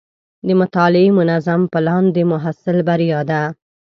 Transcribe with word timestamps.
د 0.47 0.49
مطالعې 0.61 1.09
منظم 1.19 1.61
پلان 1.73 2.03
د 2.15 2.17
محصل 2.31 2.77
بریا 2.89 3.19
ده. 3.29 3.41